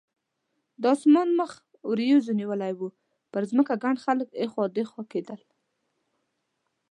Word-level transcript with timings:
د 0.81 0.83
اسمان 0.95 1.27
مخ 1.39 1.51
وریځو 1.89 2.31
نیولی 2.39 2.73
و، 2.77 2.79
پر 3.31 3.43
ځمکه 3.49 3.73
ګڼ 3.83 3.95
خلک 4.05 4.27
اخوا 4.43 4.65
دیخوا 4.77 5.03
کېدل. 5.11 5.39